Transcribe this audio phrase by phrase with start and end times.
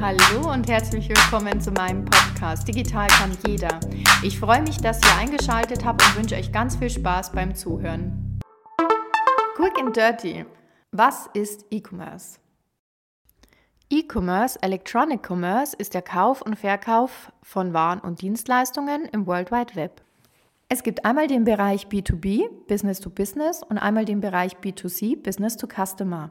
[0.00, 3.80] Hallo und herzlich willkommen zu meinem Podcast Digital kann jeder.
[4.22, 8.40] Ich freue mich, dass ihr eingeschaltet habt und wünsche euch ganz viel Spaß beim Zuhören.
[9.56, 10.44] Quick and Dirty.
[10.90, 12.38] Was ist E-Commerce?
[13.90, 19.74] E-Commerce, Electronic Commerce, ist der Kauf und Verkauf von Waren und Dienstleistungen im World Wide
[19.74, 20.02] Web.
[20.70, 25.58] Es gibt einmal den Bereich B2B, Business to Business, und einmal den Bereich B2C, Business
[25.58, 26.30] to Customer.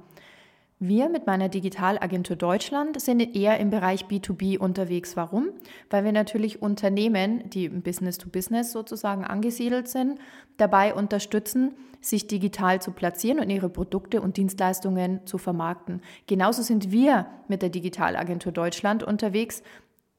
[0.84, 5.16] Wir mit meiner Digitalagentur Deutschland sind eher im Bereich B2B unterwegs.
[5.16, 5.50] Warum?
[5.92, 10.18] Weil wir natürlich Unternehmen, die im Business to Business sozusagen angesiedelt sind,
[10.58, 16.02] dabei unterstützen, sich digital zu platzieren und ihre Produkte und Dienstleistungen zu vermarkten.
[16.26, 19.62] Genauso sind wir mit der Digitalagentur Deutschland unterwegs,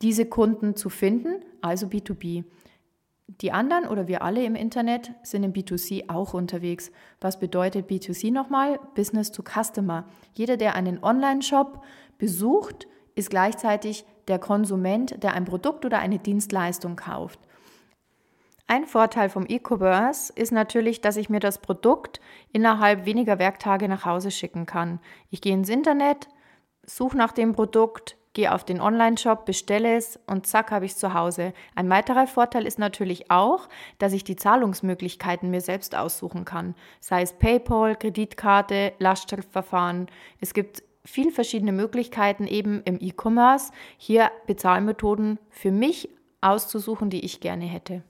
[0.01, 2.45] diese Kunden zu finden, also B2B.
[3.41, 6.91] Die anderen oder wir alle im Internet sind im B2C auch unterwegs.
[7.21, 8.79] Was bedeutet B2C nochmal?
[8.95, 10.05] Business to Customer.
[10.35, 11.83] Jeder, der einen Online-Shop
[12.19, 17.41] besucht, ist gleichzeitig der Konsument, der ein Produkt oder eine Dienstleistung kauft.
[18.67, 22.21] Ein Vorteil vom E-Commerce ist natürlich, dass ich mir das Produkt
[22.53, 25.01] innerhalb weniger Werktage nach Hause schicken kann.
[25.31, 26.29] Ich gehe ins Internet,
[26.87, 30.99] suche nach dem Produkt, gehe auf den Online-Shop, bestelle es und zack habe ich es
[30.99, 31.53] zu Hause.
[31.75, 36.75] Ein weiterer Vorteil ist natürlich auch, dass ich die Zahlungsmöglichkeiten mir selbst aussuchen kann.
[37.01, 40.07] Sei es PayPal, Kreditkarte, Lastschriftverfahren.
[40.41, 46.09] Es gibt viele verschiedene Möglichkeiten eben im E-Commerce, hier Bezahlmethoden für mich
[46.41, 48.03] auszusuchen, die ich gerne hätte.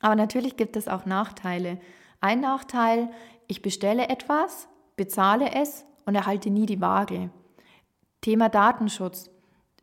[0.00, 1.78] Aber natürlich gibt es auch Nachteile.
[2.20, 3.10] Ein Nachteil,
[3.48, 7.30] ich bestelle etwas, bezahle es und erhalte nie die Ware.
[8.20, 9.30] Thema Datenschutz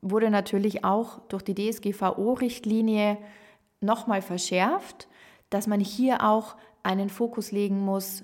[0.02, 3.17] wurde natürlich auch durch die DSGVO-Richtlinie
[3.81, 5.08] nochmal verschärft,
[5.50, 8.23] dass man hier auch einen Fokus legen muss,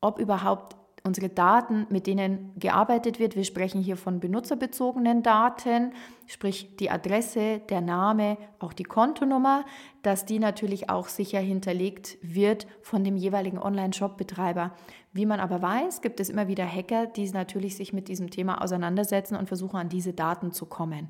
[0.00, 5.92] ob überhaupt unsere Daten, mit denen gearbeitet wird, wir sprechen hier von benutzerbezogenen Daten,
[6.26, 9.66] sprich die Adresse, der Name, auch die Kontonummer,
[10.02, 14.72] dass die natürlich auch sicher hinterlegt wird von dem jeweiligen Online-Shop-Betreiber.
[15.12, 18.62] Wie man aber weiß, gibt es immer wieder Hacker, die natürlich sich mit diesem Thema
[18.62, 21.08] auseinandersetzen und versuchen, an diese Daten zu kommen.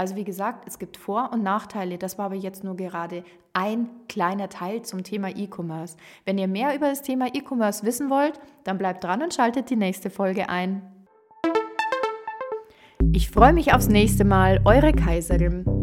[0.00, 1.98] Also wie gesagt, es gibt Vor- und Nachteile.
[1.98, 3.22] Das war aber jetzt nur gerade
[3.52, 5.98] ein kleiner Teil zum Thema E-Commerce.
[6.24, 9.76] Wenn ihr mehr über das Thema E-Commerce wissen wollt, dann bleibt dran und schaltet die
[9.76, 10.80] nächste Folge ein.
[13.12, 15.79] Ich freue mich aufs nächste Mal, eure Kaiserin.